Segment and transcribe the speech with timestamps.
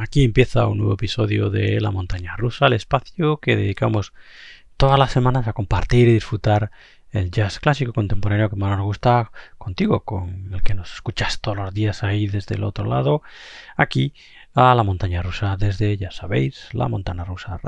[0.00, 4.12] Aquí empieza un nuevo episodio de La Montaña Rusa, el espacio que dedicamos
[4.76, 6.70] todas las semanas a compartir y disfrutar
[7.10, 11.56] el jazz clásico contemporáneo que más nos gusta contigo, con el que nos escuchas todos
[11.56, 13.22] los días ahí desde el otro lado,
[13.76, 14.14] aquí
[14.54, 17.60] a La Montaña Rusa, desde, ya sabéis, la montana rusa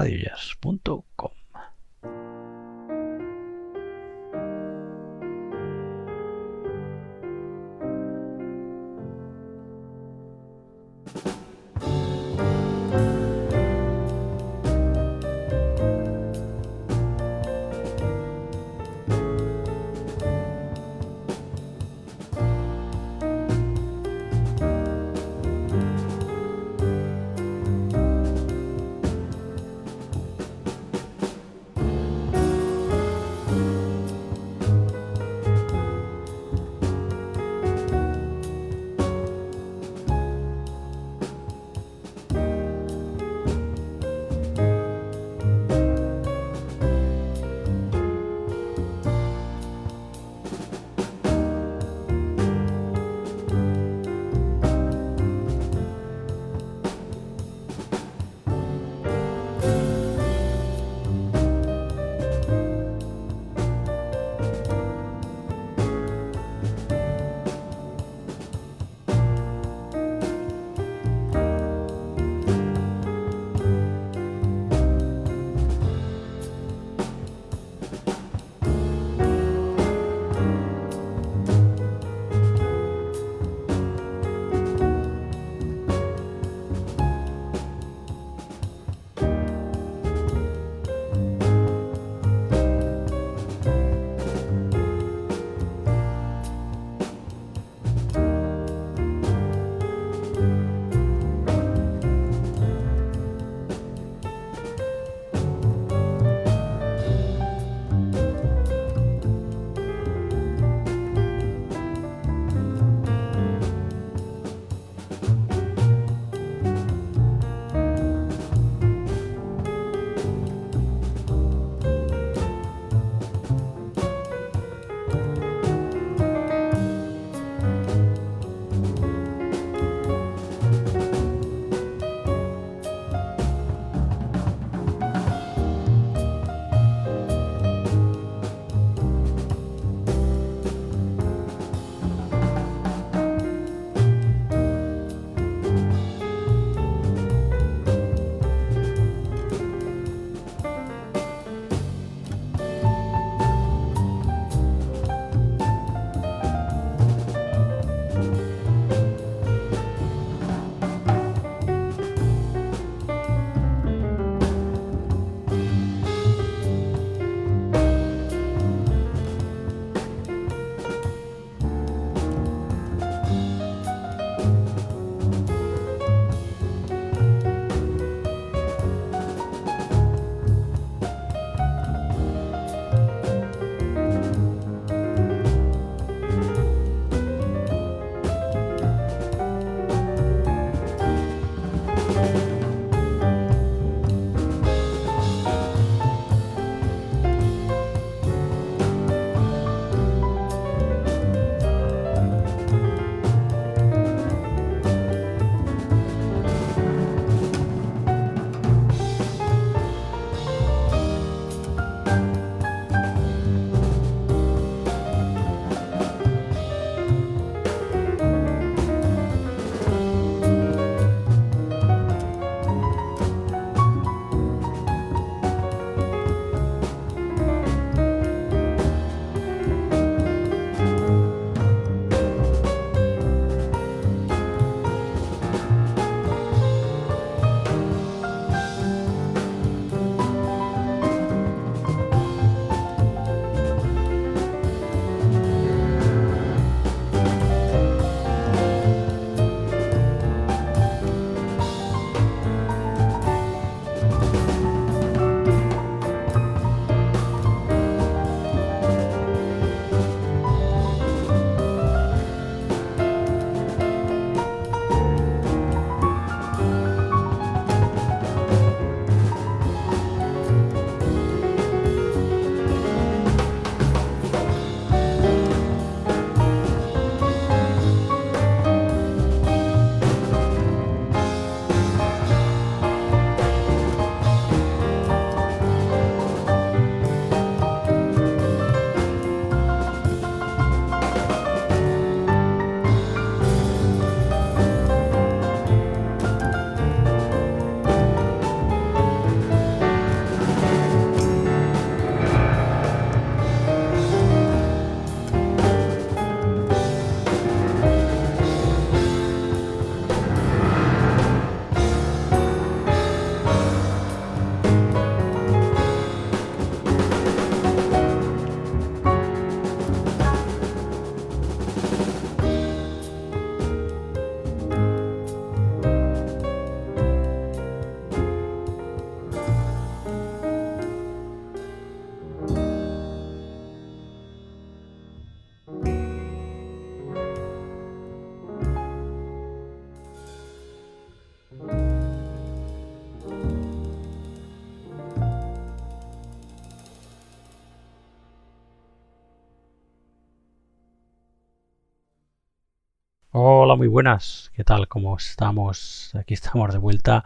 [353.32, 354.50] Hola, muy buenas.
[354.56, 354.88] ¿Qué tal?
[354.88, 356.12] ¿Cómo estamos?
[356.16, 357.24] Aquí estamos de vuelta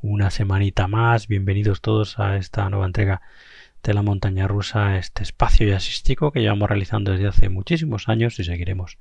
[0.00, 1.28] una semanita más.
[1.28, 3.20] Bienvenidos todos a esta nueva entrega
[3.82, 8.44] de la montaña rusa, este espacio jazzístico que llevamos realizando desde hace muchísimos años y
[8.44, 8.96] seguiremos.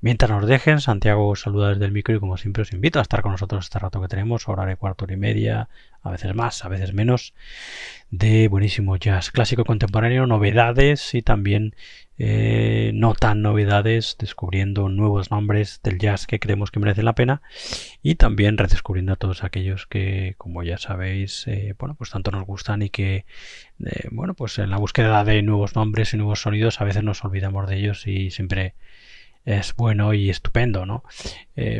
[0.00, 3.20] Mientras nos dejen, Santiago saluda desde el micro y como siempre os invito a estar
[3.20, 5.68] con nosotros este rato que tenemos, hora de cuarto y media,
[6.02, 7.34] a veces más, a veces menos,
[8.10, 11.74] de buenísimo jazz clásico contemporáneo, novedades y también
[12.16, 17.42] eh, no tan novedades, descubriendo nuevos nombres del jazz que creemos que merecen la pena
[18.00, 22.44] y también redescubriendo a todos aquellos que, como ya sabéis, eh, bueno, pues tanto nos
[22.44, 23.24] gustan y que,
[23.84, 27.24] eh, bueno, pues en la búsqueda de nuevos nombres y nuevos sonidos a veces nos
[27.24, 28.74] olvidamos de ellos y siempre
[29.48, 31.02] es bueno y estupendo, ¿no?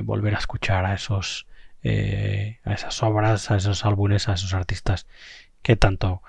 [0.03, 1.47] volver a escuchar a esos,
[1.85, 5.07] a esas obras, a esos álbumes, a esos artistas
[5.63, 6.23] que tanto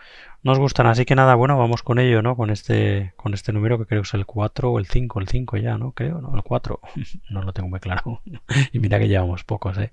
[0.44, 0.88] nos gustan.
[0.88, 2.36] Así que nada, bueno, vamos con ello, ¿no?
[2.36, 5.28] Con este, con este número que creo que es el 4 o el 5, el
[5.28, 5.92] 5 ya, ¿no?
[5.92, 6.36] Creo, ¿no?
[6.36, 6.80] El 4.
[7.30, 8.22] no lo tengo muy claro.
[8.74, 9.92] y mira que llevamos pocos, ¿eh?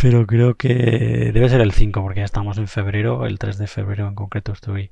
[0.00, 3.66] Pero creo que debe ser el 5 porque ya estamos en febrero, el 3 de
[3.66, 4.90] febrero en concreto estoy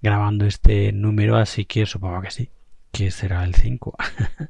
[0.00, 2.48] grabando este número, así que supongo que sí,
[2.92, 3.96] que será el 5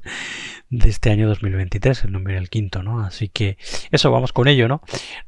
[0.69, 2.99] de este año 2023, el número el quinto, ¿no?
[2.99, 3.57] Así que
[3.91, 4.81] eso, vamos con ello, ¿no?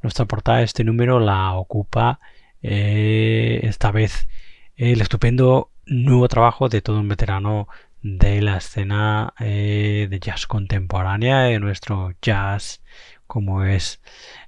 [0.04, 2.20] Nuestra portada, este número la ocupa
[2.62, 4.28] eh, esta vez
[4.76, 7.68] el estupendo nuevo trabajo de todo un veterano
[8.02, 12.82] de la escena eh, de jazz contemporánea, de nuestro jazz,
[13.28, 14.02] como es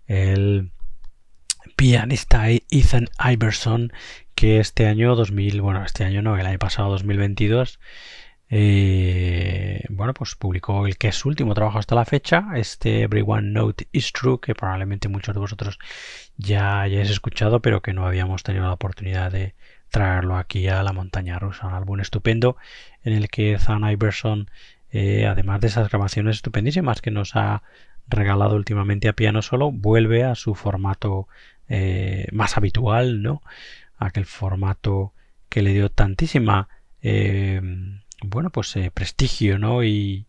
[0.06, 0.72] el
[1.76, 3.94] pianista Ethan Iverson,
[4.36, 7.80] que este año 2000, bueno, este año no, el año pasado 2022,
[8.50, 13.50] eh, bueno, pues publicó el que es su último trabajo hasta la fecha, este Everyone
[13.52, 15.80] Note Is True, que probablemente muchos de vosotros
[16.38, 19.56] ya hayáis escuchado, pero que no habíamos tenido la oportunidad de
[19.90, 21.68] traerlo aquí a la montaña rusa.
[21.68, 22.58] Un álbum estupendo
[23.04, 24.50] en el que Zan Iverson,
[24.92, 27.64] eh, además de esas grabaciones estupendísimas que nos ha
[28.08, 31.28] regalado últimamente a piano solo, vuelve a su formato
[31.68, 33.42] eh, más habitual, ¿no?
[33.98, 35.14] Aquel formato
[35.50, 36.70] que le dio tantísima
[38.24, 39.84] bueno, pues eh, prestigio, ¿no?
[39.84, 40.26] Y,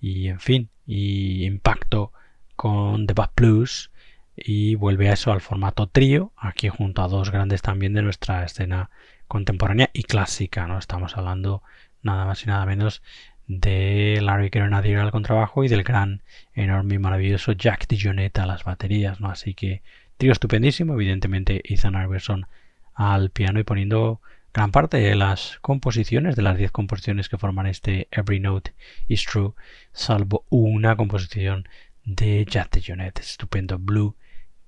[0.00, 2.12] y, en fin, y impacto
[2.56, 3.90] con The Bad Blues
[4.36, 8.44] y vuelve a eso al formato trío, aquí junto a dos grandes también de nuestra
[8.44, 8.90] escena
[9.28, 10.78] contemporánea y clásica, ¿no?
[10.78, 11.62] Estamos hablando
[12.02, 13.02] nada más y nada menos
[13.46, 16.22] de Larry Grenadier al contrabajo y del gran,
[16.54, 19.30] enorme y maravilloso Jack DiGionetta a las baterías, ¿no?
[19.30, 19.82] Así que
[20.16, 22.46] trío estupendísimo, evidentemente Ethan Iverson
[22.94, 24.20] al piano y poniendo
[24.56, 28.72] gran parte de las composiciones, de las 10 composiciones que forman este Every Note
[29.06, 29.52] is True,
[29.92, 31.68] salvo una composición
[32.06, 34.16] de Jack Jonet, estupendo Blue,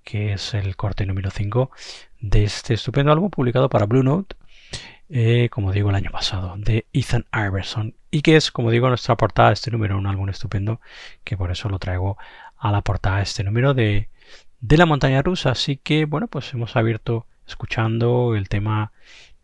[0.05, 1.71] que es el corte número 5
[2.21, 4.37] de este estupendo álbum publicado para Blue Note,
[5.09, 9.17] eh, como digo, el año pasado, de Ethan Iverson, y que es, como digo, nuestra
[9.17, 10.83] portada de este número, un álbum estupendo,
[11.25, 12.19] que por eso lo traigo
[12.59, 14.11] a la portada de este número de,
[14.61, 15.53] de la montaña rusa.
[15.53, 18.93] Así que, bueno, pues hemos abierto escuchando el tema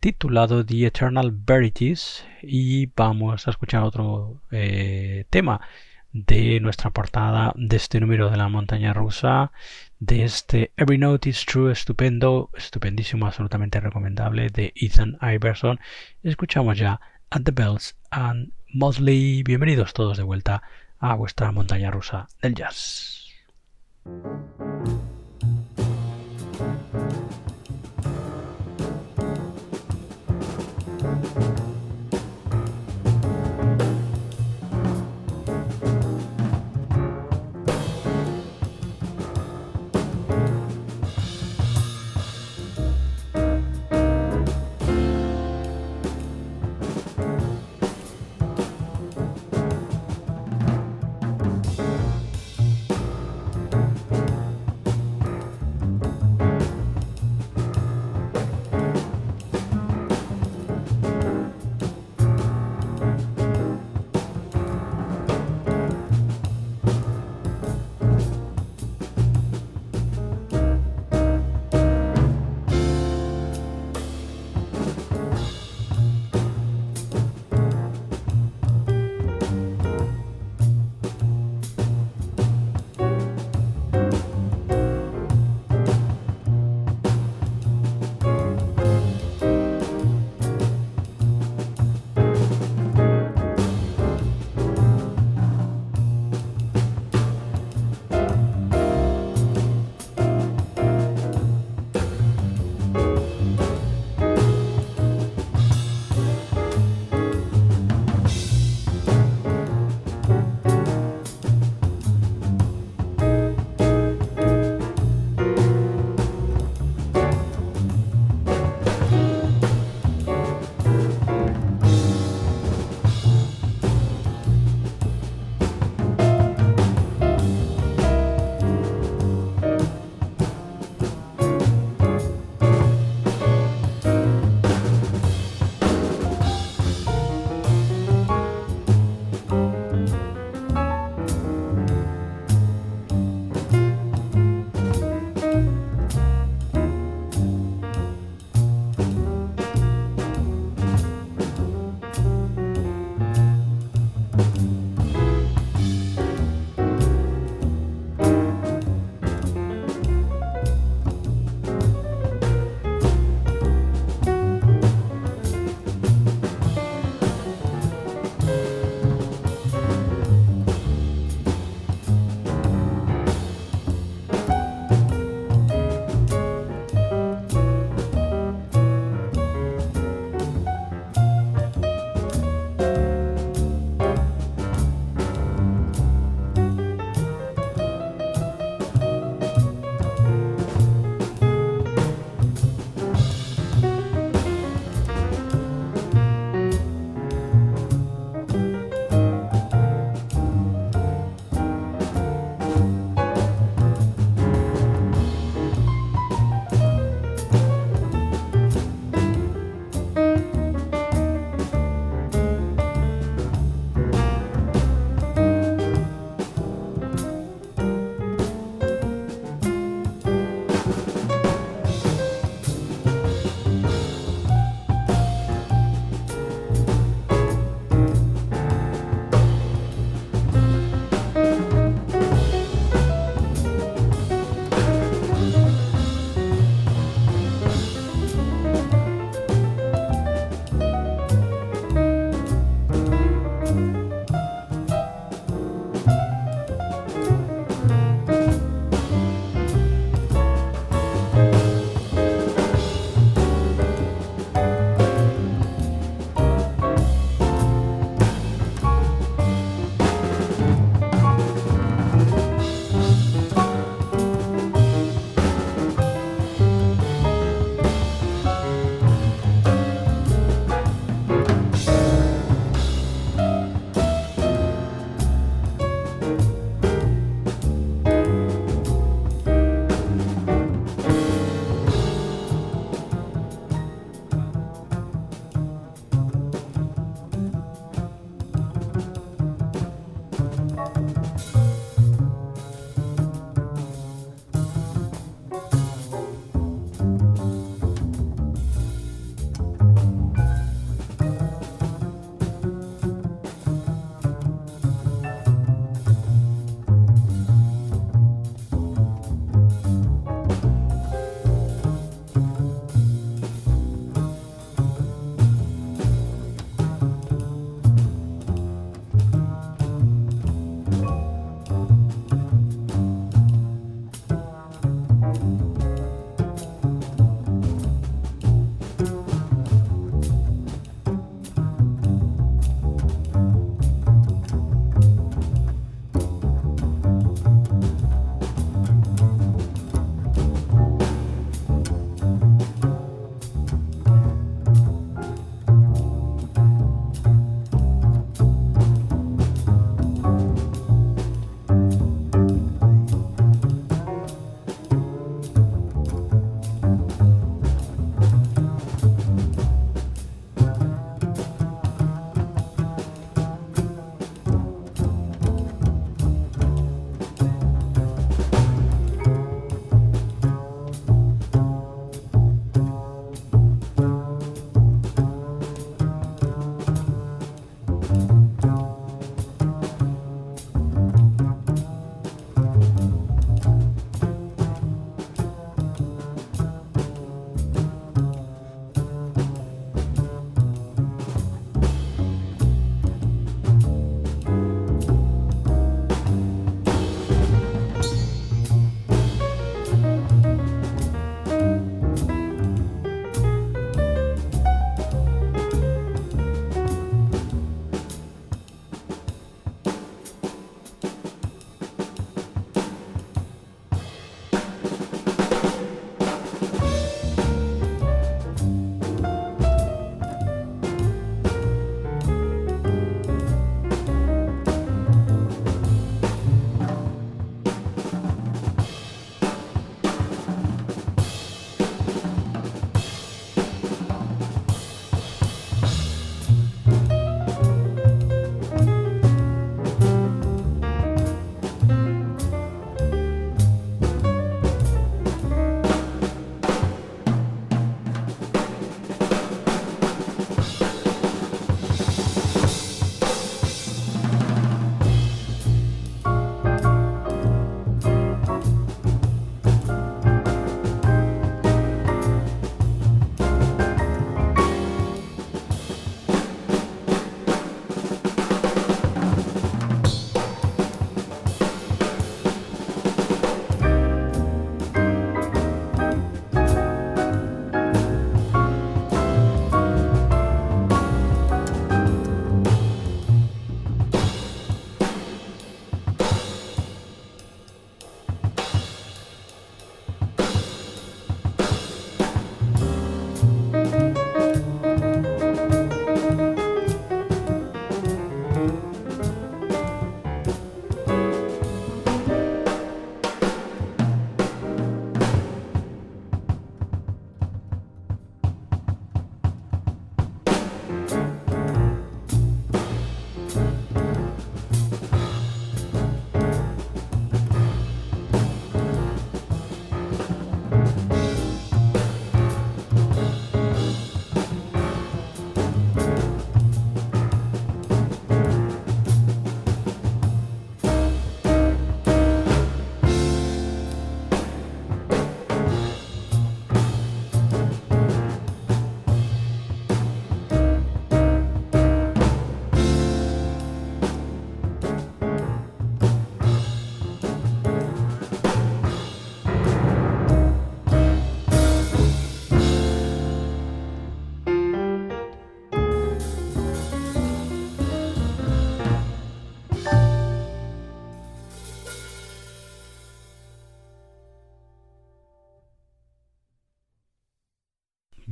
[0.05, 5.61] titulado The Eternal Verities y vamos a escuchar otro eh, tema
[6.13, 9.51] de nuestra portada de este número de la montaña rusa
[9.97, 15.79] de este Every Note is True estupendo estupendísimo absolutamente recomendable de Ethan Iverson.
[16.21, 19.41] Escuchamos ya At the Bells and Mosley.
[19.41, 20.61] Bienvenidos todos de vuelta
[20.99, 23.25] a vuestra montaña rusa del jazz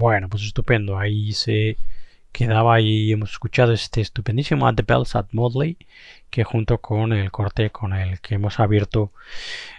[0.03, 0.99] Bueno, pues estupendo.
[0.99, 1.77] Ahí se
[2.33, 5.77] quedaba y hemos escuchado este estupendísimo At the Bells at Modley,
[6.29, 9.13] que junto con el corte con el que hemos abierto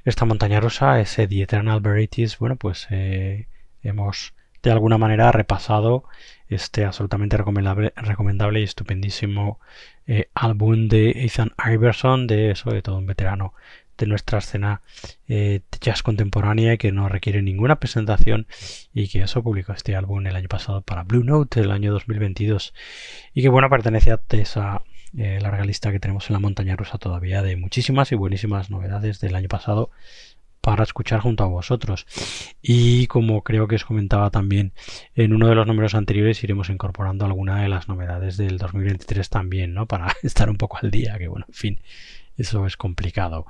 [0.06, 3.48] esta montaña rusa, ese The Eternal Verities, bueno, pues eh,
[3.82, 4.32] hemos
[4.62, 6.04] de alguna manera repasado
[6.48, 9.60] este absolutamente recomendable, recomendable y estupendísimo
[10.06, 13.52] eh, álbum de Ethan Iverson, de eso, de todo un veterano
[13.98, 14.82] de nuestra escena
[15.28, 18.46] eh, jazz contemporánea que no requiere ninguna presentación
[18.92, 22.74] y que eso publicó este álbum el año pasado para Blue Note el año 2022
[23.32, 24.82] y que bueno pertenece a esa
[25.16, 29.20] eh, larga lista que tenemos en la montaña rusa todavía de muchísimas y buenísimas novedades
[29.20, 29.90] del año pasado
[30.64, 32.06] para escuchar junto a vosotros.
[32.62, 34.72] Y como creo que os comentaba también
[35.14, 39.74] en uno de los números anteriores, iremos incorporando alguna de las novedades del 2023 también,
[39.74, 39.86] ¿no?
[39.86, 41.80] Para estar un poco al día, que bueno, en fin,
[42.36, 43.46] eso es complicado.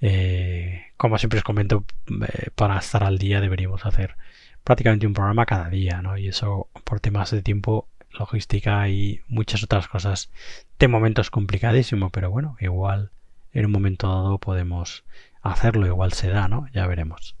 [0.00, 4.16] Eh, como siempre os comento, eh, para estar al día deberíamos hacer
[4.64, 6.16] prácticamente un programa cada día, ¿no?
[6.18, 10.30] Y eso por temas de tiempo, logística y muchas otras cosas
[10.78, 13.10] de momentos complicadísimo, pero bueno, igual
[13.52, 15.04] en un momento dado podemos
[15.42, 16.66] hacerlo, igual se da, ¿no?
[16.72, 17.36] Ya veremos.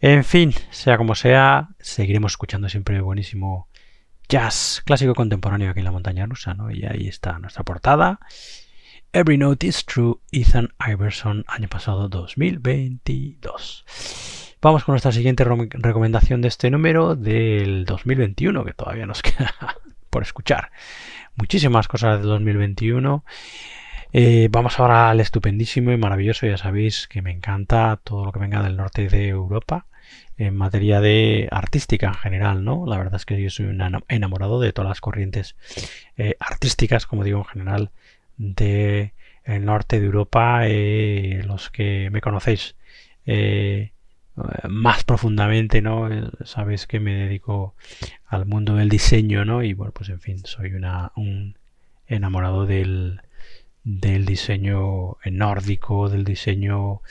[0.00, 3.68] En fin, sea como sea, seguiremos escuchando siempre buenísimo
[4.28, 6.70] jazz clásico contemporáneo aquí en la montaña rusa, ¿no?
[6.70, 8.20] Y ahí está nuestra portada
[9.14, 13.84] Every Note is True, Ethan Iverson, año pasado 2022.
[14.62, 19.52] Vamos con nuestra siguiente recomendación de este número del 2021, que todavía nos queda
[20.08, 20.70] por escuchar.
[21.36, 23.22] Muchísimas cosas del 2021.
[24.14, 28.40] Eh, vamos ahora al estupendísimo y maravilloso, ya sabéis que me encanta todo lo que
[28.40, 29.88] venga del norte de Europa
[30.38, 32.86] en materia de artística en general, ¿no?
[32.86, 35.54] La verdad es que yo soy un enamorado de todas las corrientes
[36.16, 37.90] eh, artísticas, como digo en general,
[38.36, 39.12] de
[39.44, 42.76] el norte de Europa, eh, los que me conocéis
[43.26, 43.92] eh,
[44.68, 46.08] más profundamente, ¿no?
[46.44, 47.74] Sabéis que me dedico
[48.26, 49.62] al mundo del diseño, ¿no?
[49.62, 51.56] Y bueno, pues en fin, soy una, un
[52.06, 53.20] enamorado del,
[53.84, 57.02] del diseño nórdico, del diseño,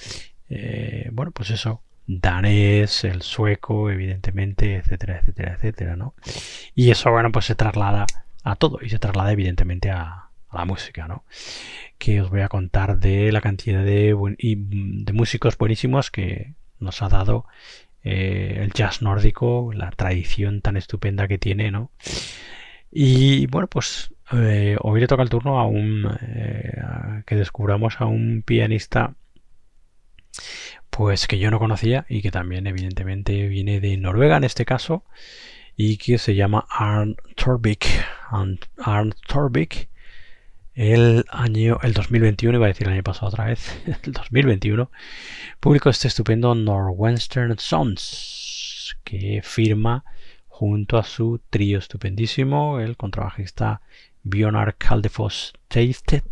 [0.50, 6.16] eh, bueno, pues eso, danés, el sueco, evidentemente, etcétera, etcétera, etcétera, ¿no?
[6.76, 8.06] Y eso, bueno, pues se traslada
[8.44, 11.26] a todo y se traslada evidentemente a, la música, ¿no?
[11.98, 17.10] Que os voy a contar de la cantidad de, de músicos buenísimos que nos ha
[17.10, 17.46] dado
[18.04, 21.92] eh, el jazz nórdico, la tradición tan estupenda que tiene, ¿no?
[22.92, 26.74] Y bueno, pues eh, hoy le toca el turno a un eh,
[27.26, 29.16] que descubramos a un pianista
[30.90, 35.06] pues que yo no conocía y que también evidentemente viene de Noruega en este caso
[35.78, 37.86] y que se llama Arn Torbik.
[38.30, 39.90] Arn Torbik
[40.74, 44.90] el año, el 2021, iba a decir el año pasado otra vez, el 2021,
[45.60, 50.04] publicó este estupendo Northwestern Sons, que firma
[50.48, 53.82] junto a su trío estupendísimo, el contrabajista
[54.24, 56.24] Bjornar Kaldefoss Teistet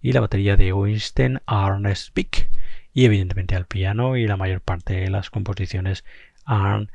[0.00, 2.48] y la batería de Winston Arnes Pick,
[2.92, 6.04] y evidentemente al piano y la mayor parte de las composiciones
[6.44, 6.90] Arn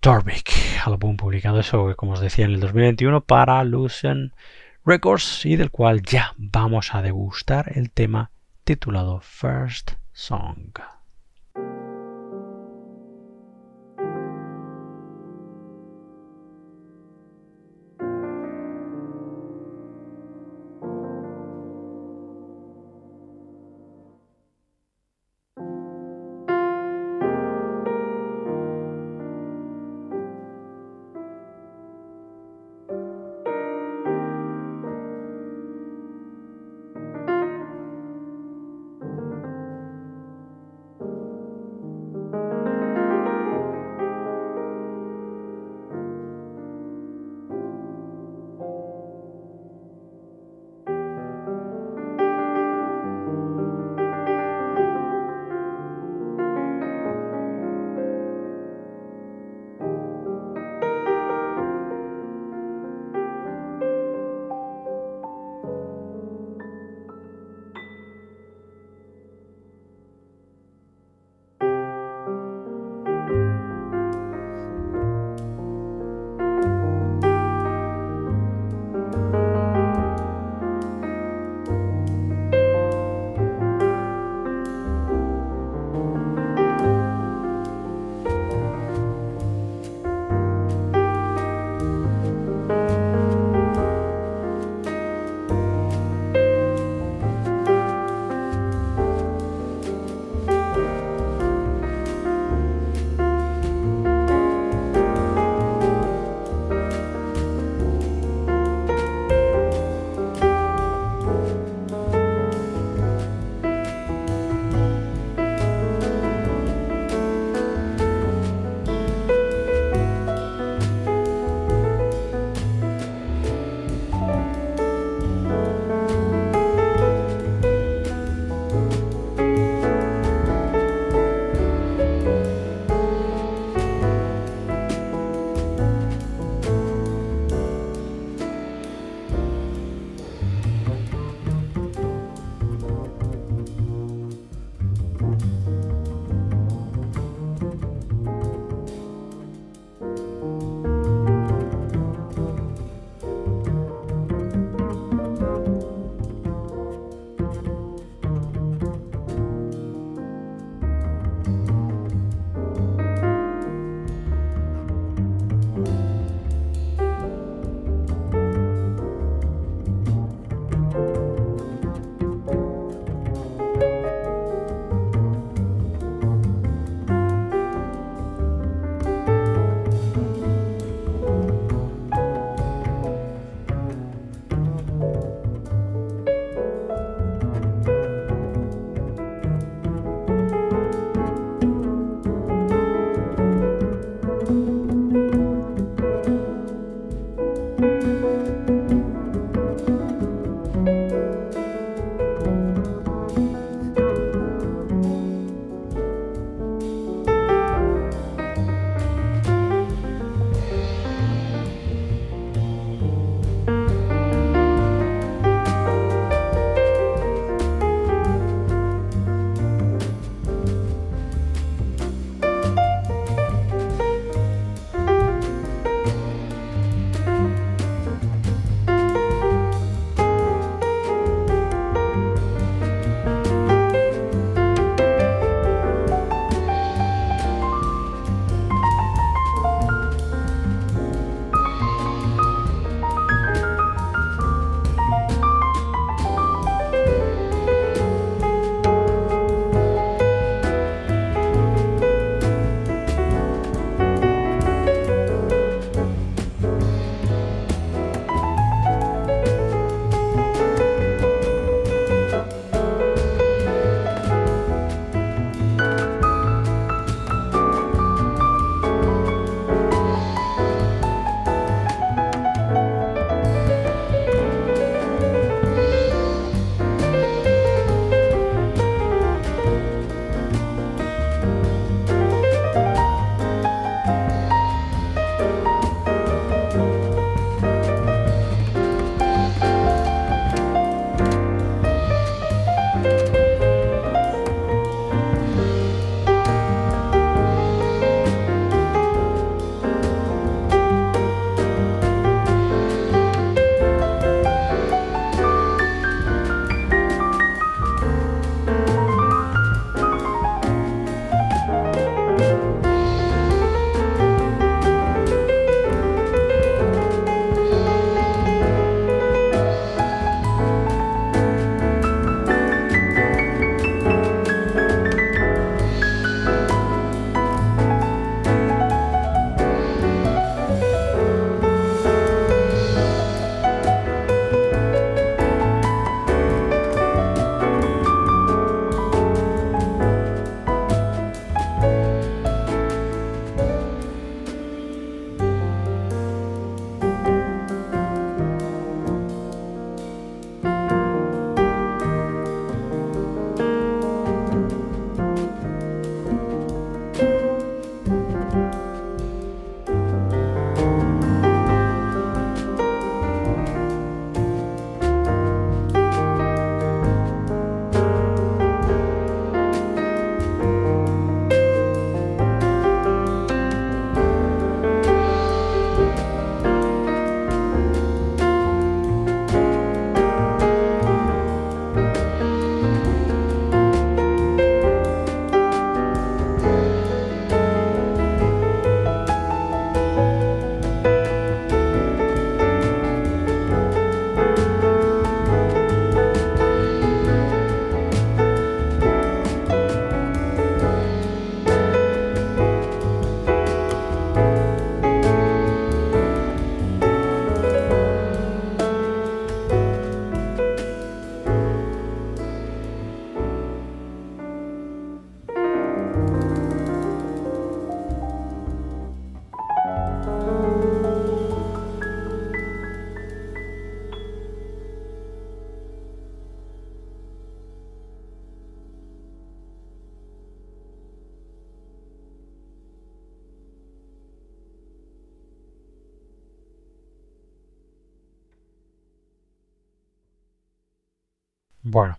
[0.00, 0.50] Torbik,
[0.84, 4.32] álbum publicado eso, como os decía, en el 2021 para Lucen
[4.88, 8.30] Records y del cual ya vamos a degustar el tema
[8.64, 10.78] titulado First Song.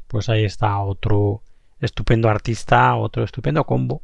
[0.10, 1.44] Pues ahí está otro
[1.80, 4.02] estupendo artista, otro estupendo combo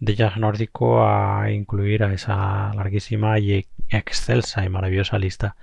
[0.00, 5.56] de jazz nórdico a incluir a esa larguísima y excelsa y maravillosa lista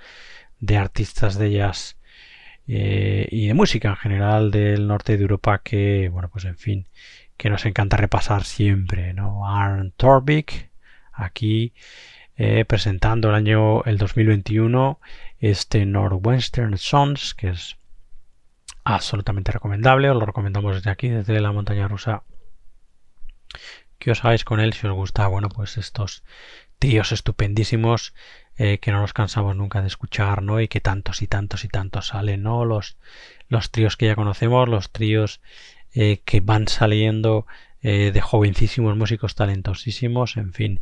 [0.60, 1.98] de artistas de jazz
[2.68, 6.88] eh, y de música en general del norte de Europa que, bueno, pues en fin,
[7.36, 9.48] que nos encanta repasar siempre, ¿no?
[9.50, 10.70] Arn Torvik,
[11.12, 11.74] aquí
[12.38, 15.00] eh, presentando el año el 2021
[15.40, 17.78] este Northwestern Sons, que es
[18.84, 22.24] absolutamente recomendable, os lo recomendamos desde aquí, desde la montaña rusa.
[23.98, 26.24] Que os hagáis con él si os gusta, bueno, pues estos
[26.80, 28.14] tríos estupendísimos
[28.58, 30.60] eh, que no nos cansamos nunca de escuchar, ¿no?
[30.60, 32.66] Y que tantos y tantos y tantos salen, ¿no?
[32.66, 32.98] Los,
[33.48, 35.42] los tríos que ya conocemos, los tríos
[35.94, 37.46] eh, que van saliendo
[37.82, 40.82] eh, de jovencísimos músicos talentosísimos, en fin,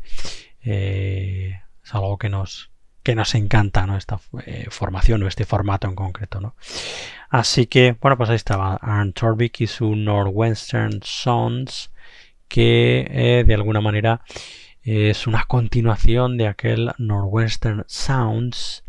[0.61, 1.55] es
[1.91, 2.69] algo que nos,
[3.09, 3.97] que nos encanta, ¿no?
[3.97, 4.19] Esta
[4.69, 6.53] formación o este formato en concreto, ¿no?
[7.31, 11.91] Así que, bueno, pues ahí estaba Arne Torvik y su Northwestern Sons,
[12.47, 14.21] que de alguna manera
[14.83, 18.83] es una continuación de aquel Northwestern Sounds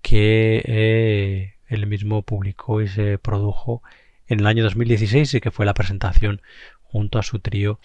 [0.00, 3.82] que eh, él mismo publicó y se produjo
[4.28, 6.40] en el año 2016 y que fue la presentación
[6.82, 7.80] junto a su trío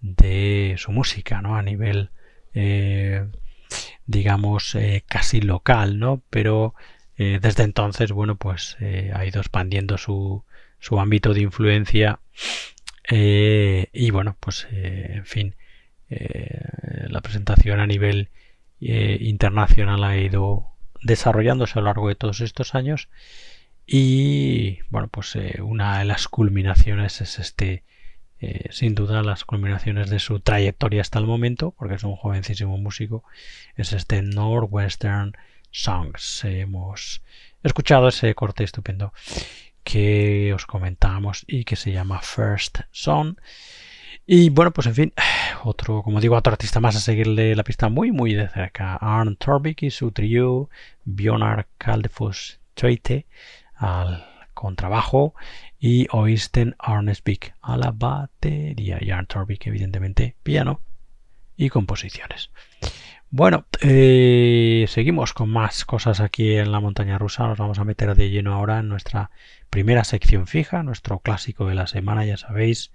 [0.00, 1.56] de su música, ¿no?
[1.56, 2.10] A nivel,
[2.52, 3.26] eh,
[4.06, 6.22] digamos, eh, casi local, ¿no?
[6.30, 6.74] Pero
[7.16, 10.44] desde entonces, bueno, pues ha ido expandiendo su,
[10.80, 12.18] su ámbito de influencia
[13.08, 15.54] y bueno, pues en fin,
[16.10, 16.60] eh,
[17.08, 18.28] la presentación a nivel
[18.80, 20.68] eh, internacional ha ido
[21.02, 23.08] desarrollándose a lo largo de todos estos años
[23.86, 27.84] y bueno pues eh, una de las culminaciones es este
[28.70, 33.24] sin duda las culminaciones de su trayectoria hasta el momento porque es un jovencísimo músico
[33.76, 35.32] es este Northwestern
[35.70, 36.44] Songs.
[36.44, 37.22] Hemos
[37.62, 39.12] escuchado ese corte estupendo
[39.82, 43.36] que os comentamos y que se llama First Song
[44.26, 45.12] y bueno, pues en fin,
[45.64, 48.96] otro, como digo, otro artista más a seguirle la pista muy, muy de cerca.
[48.96, 50.70] Arn Torbik y su trío
[51.04, 53.26] Bjornar Kaldefos Choite
[53.74, 55.34] al contrabajo
[55.86, 60.80] y Oisten Arnesvik a la batería y Arn Torbik evidentemente piano
[61.58, 62.50] y composiciones.
[63.28, 67.46] Bueno, eh, seguimos con más cosas aquí en la montaña rusa.
[67.46, 69.30] Nos vamos a meter de lleno ahora en nuestra
[69.68, 72.90] primera sección fija, nuestro clásico de la semana, ya sabéis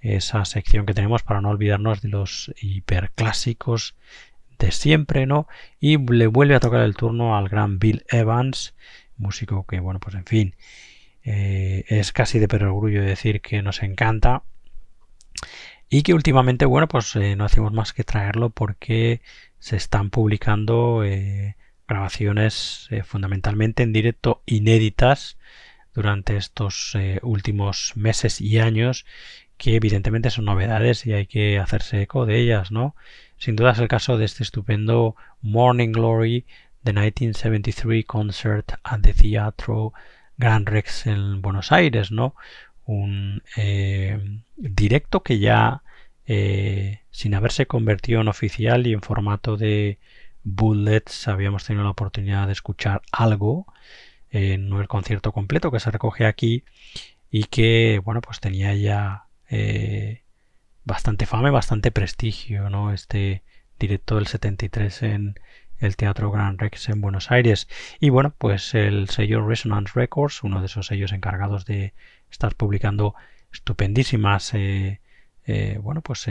[0.00, 3.94] esa sección que tenemos para no olvidarnos de los hiperclásicos
[4.58, 5.48] de siempre, ¿no?
[5.80, 8.74] Y le vuelve a tocar el turno al gran Bill Evans,
[9.18, 10.54] músico que, bueno, pues en fin,
[11.28, 14.44] eh, es casi de perogrullo decir que nos encanta
[15.88, 19.22] y que últimamente, bueno, pues eh, no hacemos más que traerlo porque
[19.58, 21.56] se están publicando eh,
[21.88, 25.36] grabaciones fundamentalmente en directo inéditas
[25.94, 29.04] durante estos últimos meses y años
[29.56, 32.94] que evidentemente son novedades y hay que hacerse eco de ellas, ¿no?
[33.36, 36.46] Sin duda es el caso de este estupendo Morning Glory
[36.82, 39.92] de 1973 Concert at the Teatro
[40.38, 42.34] Grand Rex en Buenos Aires, ¿no?
[42.84, 45.82] Un eh, directo que ya,
[46.26, 49.98] eh, sin haberse convertido en oficial y en formato de
[50.44, 53.66] bullets, habíamos tenido la oportunidad de escuchar algo,
[54.30, 56.64] en no el concierto completo que se recoge aquí
[57.30, 60.22] y que, bueno, pues tenía ya eh,
[60.84, 62.92] bastante fama y bastante prestigio, ¿no?
[62.92, 63.42] Este
[63.78, 65.40] directo del 73 en
[65.78, 67.68] el Teatro Gran Rex en Buenos Aires.
[68.00, 71.94] Y bueno, pues el sello Resonance Records, uno de esos sellos encargados de
[72.30, 73.14] estar publicando
[73.52, 75.00] estupendísimas eh,
[75.46, 76.26] eh, bueno, pues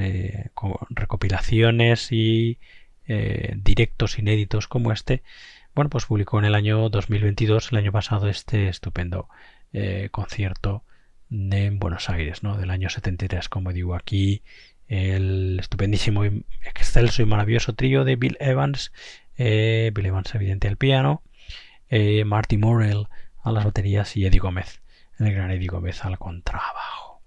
[0.90, 2.60] recopilaciones y
[3.08, 5.22] directos inéditos como este,
[5.76, 9.30] bueno, pues publicó en el año 2022, el año pasado, este estupendo
[10.12, 10.84] concierto
[11.30, 12.58] en Buenos Aires, ¿no?
[12.58, 14.44] Del año 73, como digo aquí,
[14.88, 16.24] el estupendísimo,
[16.64, 18.92] excelso y maravilloso trío de Bill Evans,
[19.38, 21.22] eh, Bill Evans evidente al piano,
[21.90, 23.08] eh, Marty Morrell
[23.44, 24.82] a las baterías y Eddie Gómez,
[25.20, 27.22] el gran Eddie Gómez al contrabajo.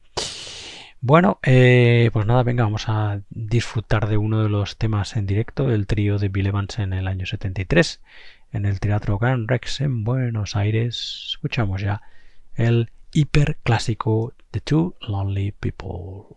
[1.01, 5.69] Bueno, eh, pues nada, venga, vamos a disfrutar de uno de los temas en directo
[5.69, 8.01] del trío de Bill Evans en el año 73
[8.53, 11.27] en el Teatro Grand Rex en Buenos Aires.
[11.31, 12.03] Escuchamos ya
[12.55, 16.37] el hiperclásico The Two Lonely People.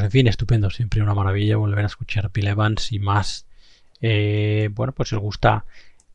[0.00, 3.46] Pues en fin, estupendo, siempre una maravilla volver a escuchar Bill Evans y más.
[4.00, 5.66] Eh, bueno, pues os gusta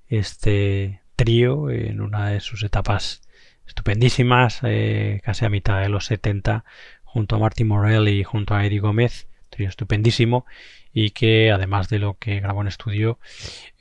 [0.08, 3.22] este trío en una de sus etapas
[3.68, 6.66] estupendísimas, eh, casi a mitad de los 70,
[7.04, 10.48] junto a Martin Morell y junto a Eddie Gómez, trío estupendísimo
[10.92, 13.20] y que además de lo que grabó en estudio,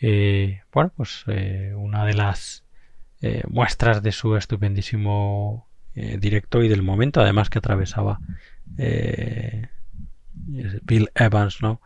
[0.03, 1.25] eh, bueno, pues
[1.77, 2.63] una de las
[3.49, 8.21] muestras de su estupendísimo directo y del momento, además que atravesaba
[8.79, 9.69] eh,
[10.47, 11.81] Bill Evans, ¿no?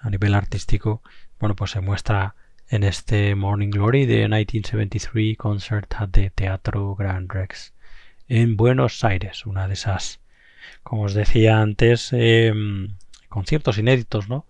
[0.00, 1.02] A nivel artístico,
[1.38, 2.34] bueno, pues se muestra
[2.68, 7.74] en este Morning Glory de 1973 Concert at the Teatro Grand Rex
[8.28, 10.20] en Buenos Aires, una de esas,
[10.82, 12.96] como os decía antes, em,
[13.28, 14.46] conciertos inéditos, ¿no?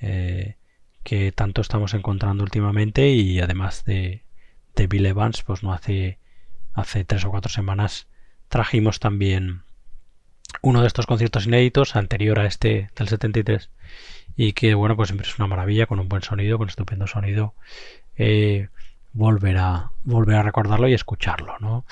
[0.00, 0.56] Eh,
[1.02, 4.24] que tanto estamos encontrando últimamente y además de,
[4.74, 6.18] de Bill Evans, pues no hace
[6.76, 8.06] hace tres o cuatro semanas
[8.48, 9.62] trajimos también
[10.62, 13.70] uno de estos conciertos inéditos anterior a este del 73
[14.36, 17.54] y que bueno pues siempre es una maravilla con un buen sonido con estupendo sonido
[18.16, 18.68] eh,
[19.12, 21.84] volver a volver a recordarlo y escucharlo ¿no?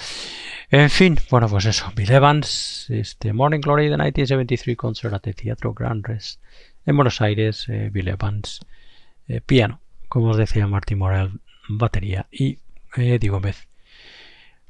[0.70, 5.32] en fin bueno pues eso Bill Evans este Morning Glory de 1973 concert at the
[5.32, 6.38] Teatro Grand Res
[6.86, 8.60] en Buenos Aires eh, Bill Evans
[9.28, 12.58] eh, piano como os decía Martin Morel batería y
[12.96, 13.66] Diego Gómez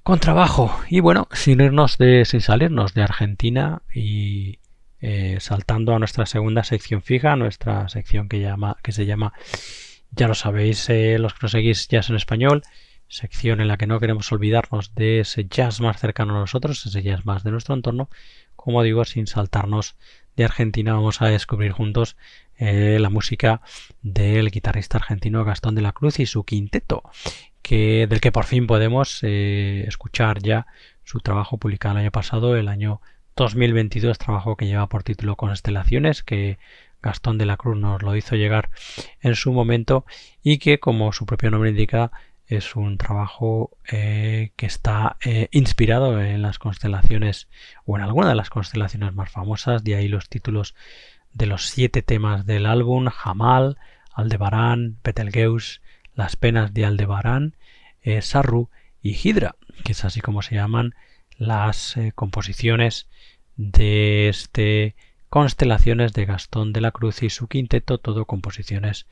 [0.05, 0.79] con trabajo.
[0.89, 4.61] Y bueno, sin irnos de, sin salirnos de Argentina y
[5.01, 9.33] eh, saltando a nuestra segunda sección fija, nuestra sección que llama, que se llama,
[10.11, 12.63] ya lo sabéis, eh, los que nos seguís jazz en español,
[13.09, 17.03] sección en la que no queremos olvidarnos de ese jazz más cercano a nosotros, ese
[17.03, 18.11] jazz más de nuestro entorno.
[18.57, 19.97] Como digo, sin saltarnos
[20.37, 22.17] de Argentina, vamos a descubrir juntos
[22.59, 23.63] eh, la música
[24.03, 27.03] del guitarrista argentino Gastón de la Cruz y su quinteto,
[27.71, 30.67] del que por fin podemos eh, escuchar ya
[31.03, 33.01] su trabajo publicado el año pasado, el año
[33.37, 36.59] 2022, trabajo que lleva por título Constelaciones, que
[37.03, 38.71] Gastón de la Cruz nos lo hizo llegar
[39.21, 40.05] en su momento
[40.43, 42.12] y que, como su propio nombre indica,
[42.47, 47.49] es un trabajo eh, que está eh, inspirado en las constelaciones
[47.87, 50.75] o en alguna de las constelaciones más famosas, de ahí los títulos
[51.33, 53.79] de los siete temas del álbum, Jamal,
[54.12, 55.81] Aldebarán, Betelgeuse,
[56.15, 57.57] las penas de Aldebarán,
[58.03, 58.69] eh, Sarru
[59.03, 60.95] y Hidra, que es así como se llaman
[61.37, 63.09] las eh, composiciones
[63.57, 64.95] de este
[65.29, 69.07] constelaciones de Gastón de la Cruz y su quinteto, todo composiciones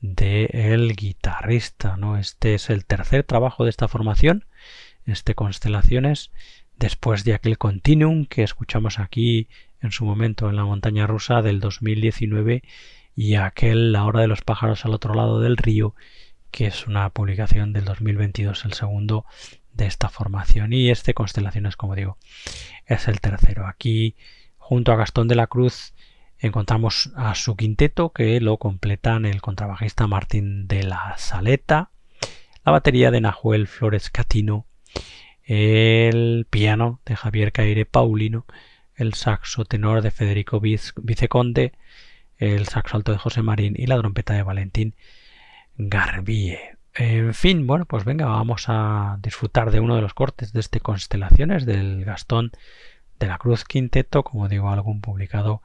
[0.00, 2.16] de el guitarrista, ¿no?
[2.18, 4.44] Este es el tercer trabajo de esta formación,
[5.06, 6.30] este constelaciones,
[6.76, 9.48] después de aquel continuum que escuchamos aquí
[9.80, 12.62] en su momento en la montaña rusa del 2019
[13.14, 15.94] y aquel La hora de los pájaros al otro lado del río
[16.50, 19.24] que es una publicación del 2022, el segundo
[19.72, 20.72] de esta formación.
[20.72, 22.18] Y este Constelaciones, como digo,
[22.86, 23.66] es el tercero.
[23.66, 24.16] Aquí,
[24.56, 25.94] junto a Gastón de la Cruz,
[26.38, 31.90] encontramos a su quinteto que lo completan el contrabajista Martín de la Saleta,
[32.64, 34.66] la batería de Nahuel Flores Catino,
[35.42, 38.46] el piano de Javier Caire Paulino,
[38.94, 41.72] el saxo tenor de Federico Viceconde,
[42.36, 44.94] el saxo alto de José Marín y la trompeta de Valentín
[45.78, 46.58] Garbie.
[46.94, 50.80] En fin, bueno, pues venga, vamos a disfrutar de uno de los cortes de este
[50.80, 52.50] Constelaciones del Gastón
[53.20, 55.62] de la Cruz Quinteto, como digo, algún publicado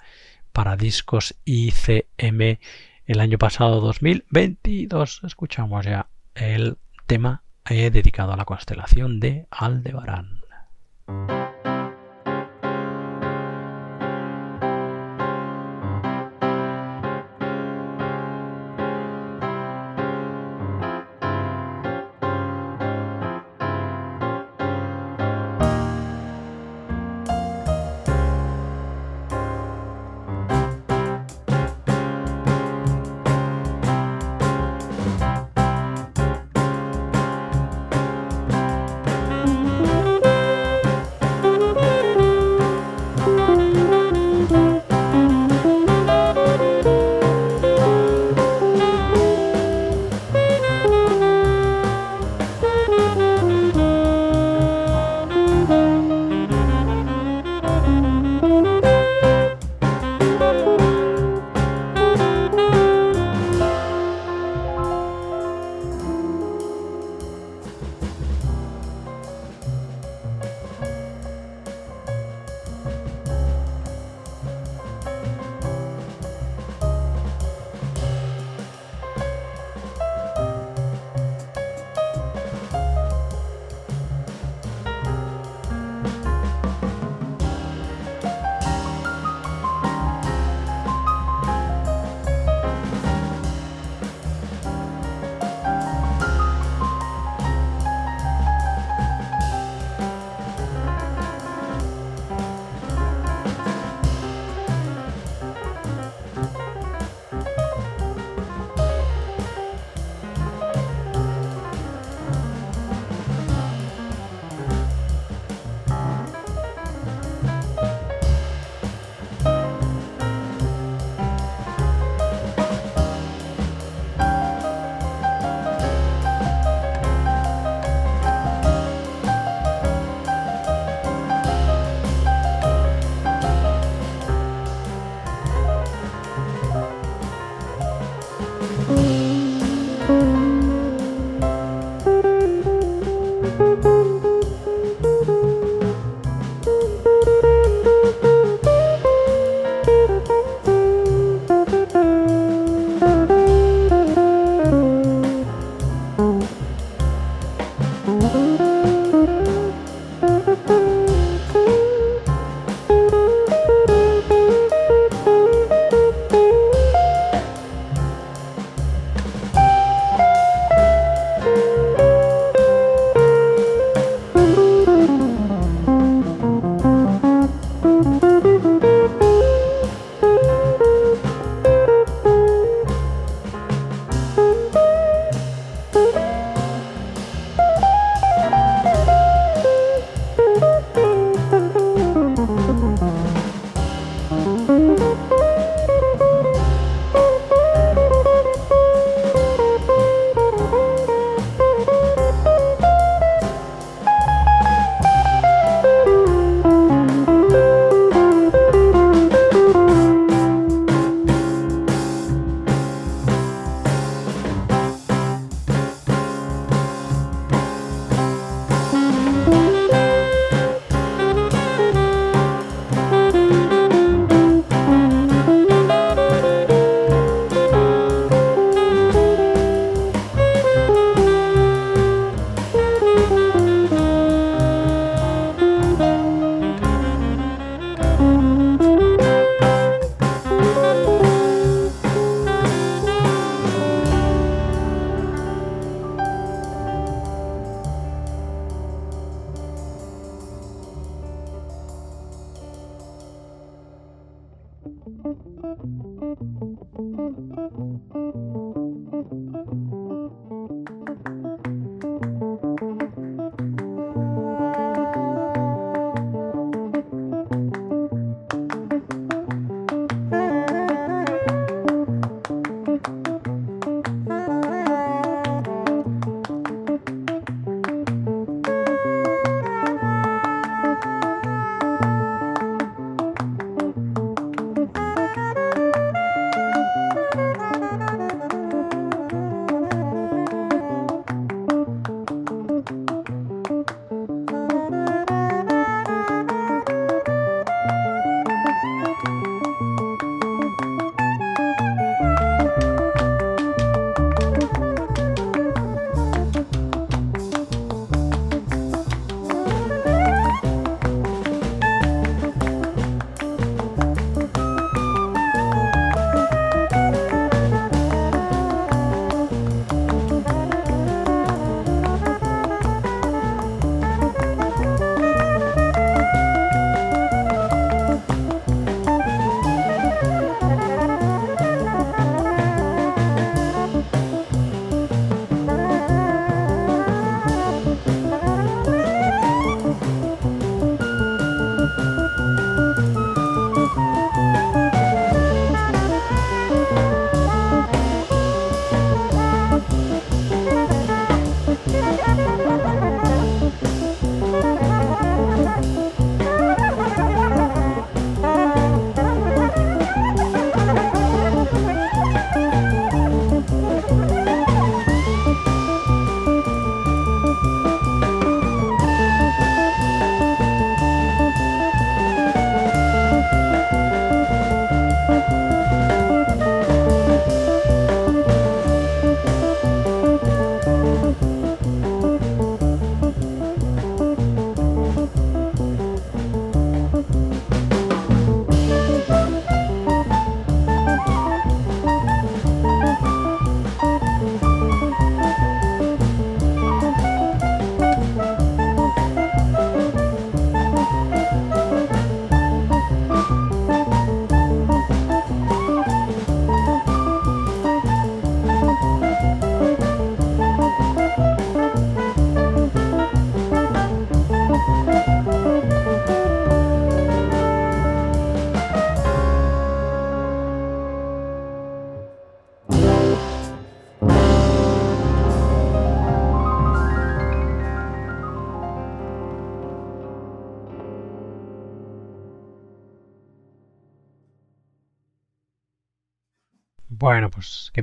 [0.51, 2.59] para discos ICM
[3.07, 5.21] el año pasado 2022.
[5.23, 10.41] Escuchamos ya el tema eh, dedicado a la constelación de Aldebarán.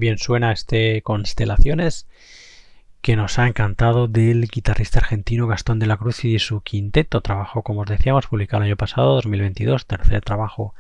[0.01, 2.09] Bien suena este Constelaciones
[3.03, 7.21] que nos ha encantado del guitarrista argentino Gastón de la Cruz y su quinteto.
[7.21, 10.75] Trabajo, como os decíamos, publicado el año pasado, 2022, tercer trabajo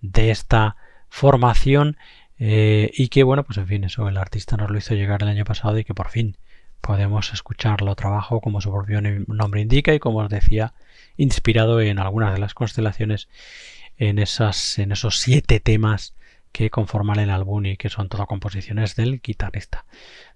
[0.00, 0.76] de esta
[1.08, 1.96] formación.
[2.38, 5.28] Eh, y que, bueno, pues en fin, eso el artista nos lo hizo llegar el
[5.28, 6.36] año pasado y que por fin
[6.80, 10.72] podemos escucharlo trabajo como su propio nombre indica y como os decía,
[11.16, 13.28] inspirado en algunas de las constelaciones
[13.98, 16.14] en, esas, en esos siete temas
[16.52, 19.84] que conforman el álbum y que son todas composiciones del guitarrista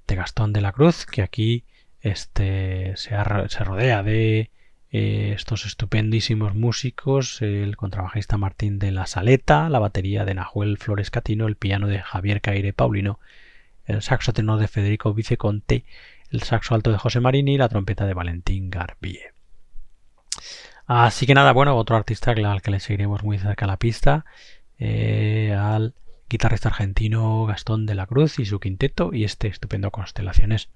[0.06, 1.64] de Gastón de la Cruz, que aquí
[2.00, 3.16] este, se,
[3.64, 4.50] rodea de
[4.90, 11.10] eh, estos estupendísimos músicos, el contrabajista Martín de la Saleta, la batería de Nahuel Flores
[11.10, 13.18] Catino, el piano de Javier Caire Paulino,
[13.84, 15.84] el saxo tenor de Federico Viceconte,
[16.30, 19.20] el saxo alto de José Marini y la trompeta de Valentín Garbie.
[20.86, 24.24] Así que nada, bueno, otro artista al que le seguiremos muy cerca la pista,
[24.84, 25.94] eh, al
[26.28, 30.70] guitarrista argentino Gastón de la Cruz y su quinteto y este estupendo Constelaciones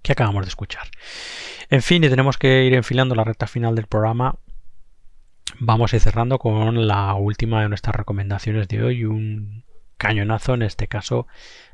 [0.00, 0.86] que acabamos de escuchar.
[1.70, 4.38] En fin, y tenemos que ir enfilando la recta final del programa.
[5.58, 9.64] Vamos a ir cerrando con la última de nuestras recomendaciones de hoy, un
[9.96, 11.26] cañonazo en este caso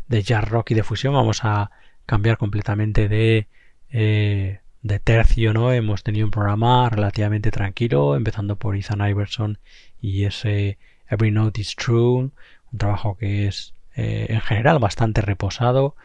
[0.09, 1.13] de jazz rock y de fusión.
[1.13, 1.71] Vamos a
[2.07, 3.47] cambiar completamente de,
[3.91, 5.71] eh, de tercio, ¿no?
[5.71, 9.59] Hemos tenido un programa relativamente tranquilo, empezando por Ethan Iverson
[10.01, 10.79] y ese
[11.15, 12.31] Every Note is True,
[12.73, 15.97] un trabajo que es eh, en general bastante reposado.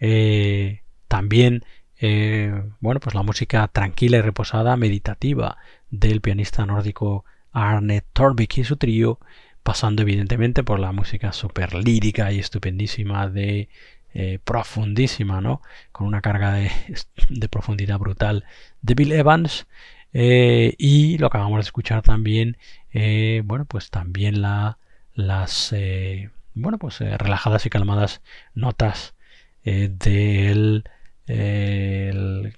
[0.00, 1.64] Eh, también,
[1.98, 5.58] eh, bueno, pues la música tranquila y reposada, meditativa
[5.90, 9.20] del pianista nórdico Arne Torvik y su trío,
[9.62, 13.68] pasando evidentemente por la música súper lírica y estupendísima de
[14.44, 15.60] profundísima, ¿no?
[15.90, 16.70] Con una carga de,
[17.28, 18.44] de, profundidad brutal
[18.80, 19.66] de Bill Evans.
[20.14, 22.56] Y lo acabamos de escuchar también
[22.94, 24.78] eh, bueno, pues también la
[25.14, 28.22] las eh, bueno pues eh, relajadas y calmadas
[28.54, 29.14] notas
[29.64, 30.84] del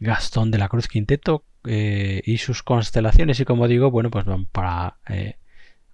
[0.00, 3.40] Gastón de la Cruz Quinteto y sus constelaciones.
[3.40, 4.98] Y como digo bueno pues van para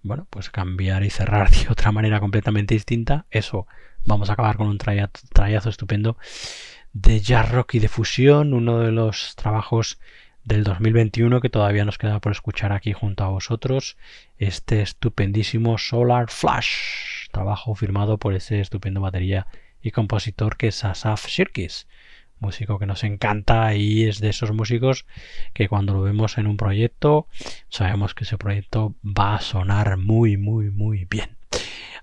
[0.01, 3.25] bueno pues cambiar y cerrar de otra manera completamente distinta.
[3.31, 3.67] Eso
[4.05, 6.17] vamos a acabar con un trayazo estupendo
[6.93, 9.99] de jazz rock y de fusión uno de los trabajos
[10.43, 13.97] del 2021 que todavía nos queda por escuchar aquí junto a vosotros
[14.37, 19.47] este estupendísimo Solar Flash trabajo firmado por ese estupendo batería
[19.81, 21.87] y compositor que es Asaf Shirkis
[22.39, 25.05] músico que nos encanta y es de esos músicos
[25.53, 27.27] que cuando lo vemos en un proyecto
[27.69, 31.37] sabemos que ese proyecto va a sonar muy muy muy bien.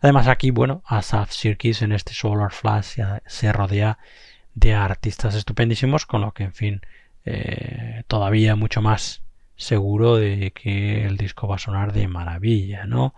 [0.01, 3.99] Además aquí bueno Asaf Shirkis en este Solar Flash se rodea
[4.55, 6.81] de artistas estupendísimos con lo que en fin
[7.25, 9.23] eh, todavía mucho más
[9.57, 13.15] seguro de que el disco va a sonar de maravilla, ¿no?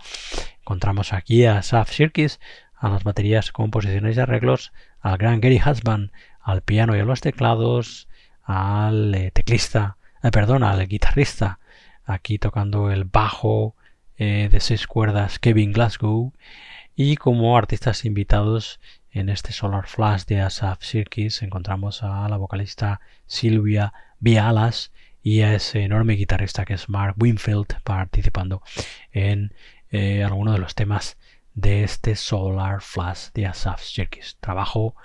[0.61, 2.41] Encontramos aquí a Saf Shirkis,
[2.75, 7.21] a las baterías, composiciones y arreglos, al gran Gary Husband, al piano y a los
[7.21, 8.09] teclados,
[8.43, 11.61] al eh, teclista, eh, perdón, al guitarrista,
[12.05, 13.77] aquí tocando el bajo
[14.19, 16.33] de seis cuerdas Kevin Glasgow,
[16.95, 18.79] y como artistas invitados
[19.13, 24.93] en este Solar Flash de Asaf Sirkis encontramos a la vocalista Silvia Vialas
[25.23, 28.63] y a ese enorme guitarrista que es Mark Winfield participando
[29.13, 29.53] en
[29.91, 31.19] eh, algunos de los temas
[31.55, 34.39] de este Solar Flash de Asaf Sirkis.
[34.41, 34.97] Trabajo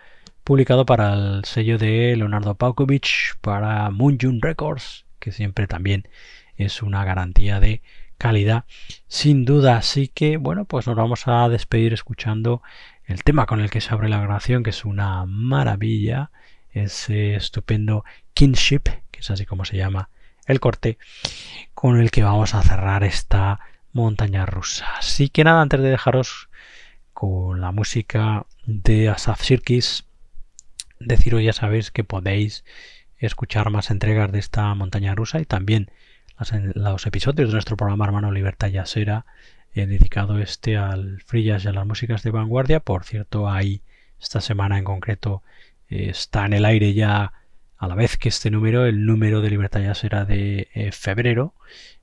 [0.45, 6.07] publicado para el sello de Leonardo Paukovic para Moonjun Records, que siempre también
[6.55, 7.81] es una garantía de
[8.17, 8.63] calidad
[9.07, 9.77] sin duda.
[9.77, 12.61] Así que bueno, pues nos vamos a despedir escuchando
[13.07, 16.29] el tema con el que se abre la grabación, que es una maravilla,
[16.71, 18.03] ese estupendo
[18.33, 20.09] Kinship, que es así como se llama
[20.45, 20.97] el corte,
[21.73, 23.59] con el que vamos a cerrar esta
[23.93, 24.85] montaña rusa.
[24.97, 26.49] Así que nada, antes de dejaros
[27.13, 30.05] con la música de Asaf Sirkis,
[30.99, 32.65] deciros ya sabéis que podéis
[33.17, 35.89] escuchar más entregas de esta montaña rusa y también
[36.75, 39.25] los episodios de nuestro programa Hermano Libertad Yasera
[39.85, 42.79] dedicado este al free y a las músicas de vanguardia.
[42.79, 43.81] Por cierto, ahí
[44.19, 45.43] esta semana en concreto
[45.89, 47.33] eh, está en el aire ya
[47.77, 51.53] a la vez que este número, el número de Libertad Jazz era de eh, febrero.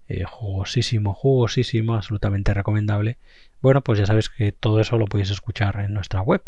[0.07, 3.17] Eh, jugosísimo, jugosísimo, absolutamente recomendable.
[3.61, 6.43] Bueno, pues ya sabes que todo eso lo podéis escuchar en nuestra web,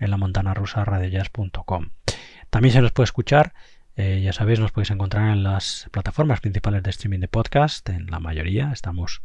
[0.00, 0.84] en la montana rusa
[2.50, 3.54] También se nos puede escuchar,
[3.96, 8.18] ya sabéis, nos podéis encontrar en las plataformas principales de streaming de podcast, en la
[8.18, 8.72] mayoría.
[8.72, 9.22] Estamos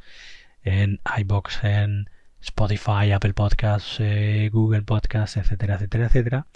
[0.64, 2.09] en iBox, en
[2.41, 6.47] Spotify, Apple Podcasts, eh, Google Podcasts, etcétera, etcétera, etcétera.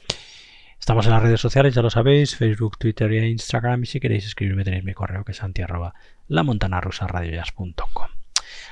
[0.80, 3.84] Estamos en las redes sociales, ya lo sabéis, Facebook, Twitter e Instagram.
[3.84, 5.64] Y si queréis escribirme tenéis mi correo que es santi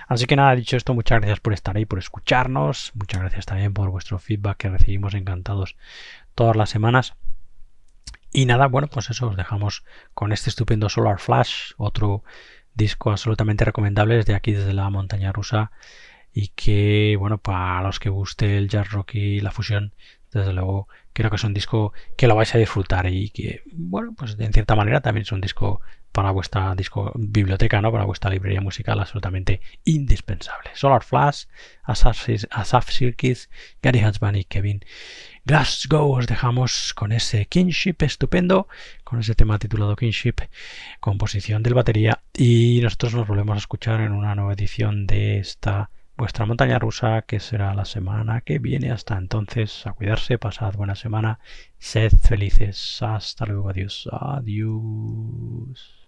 [0.08, 2.92] Así que nada, dicho esto, muchas gracias por estar ahí, por escucharnos.
[2.94, 5.76] Muchas gracias también por vuestro feedback que recibimos encantados
[6.36, 7.16] todas las semanas.
[8.32, 12.24] Y nada, bueno, pues eso, os dejamos con este estupendo Solar Flash, otro
[12.76, 15.72] disco absolutamente recomendable desde aquí, desde la montaña rusa.
[16.34, 19.94] Y que, bueno, para los que guste el jazz rock y la fusión,
[20.32, 24.14] desde luego creo que es un disco que lo vais a disfrutar y que, bueno,
[24.18, 25.82] pues en cierta manera también es un disco
[26.14, 27.92] para vuestra disco biblioteca, ¿no?
[27.92, 30.70] Para vuestra librería musical absolutamente indispensable.
[30.76, 31.46] Solar Flash,
[31.84, 32.90] Asaf, Asaf
[33.82, 34.86] Gary Husband y Kevin
[35.46, 38.70] Glasgow os dejamos con ese Kinship estupendo,
[39.04, 40.36] con ese tema titulado Kinship,
[41.02, 45.90] composición del batería y nosotros nos volvemos a escuchar en una nueva edición de esta
[46.16, 48.92] vuestra montaña rusa que será la semana que viene.
[48.92, 51.40] Hasta entonces, a cuidarse, pasad buena semana,
[51.78, 53.02] sed felices.
[53.02, 56.08] Hasta luego, adiós, adiós.